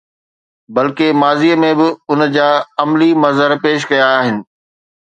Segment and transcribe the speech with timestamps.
[0.75, 1.69] بلڪه ماضيءَ ۾
[2.11, 2.47] ان جا
[2.85, 4.37] عملي مظهر پيش ڪيا آهن.